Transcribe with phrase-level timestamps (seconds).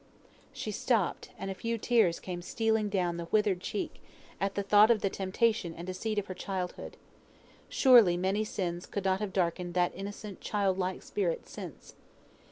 [0.51, 4.01] '"She stopped, and a few tears came stealing down the old withered cheek,
[4.39, 6.97] at the thought of the temptation and deceit of her childhood.
[7.69, 11.93] Surely, many sins could not have darkened that innocent child like spirit since.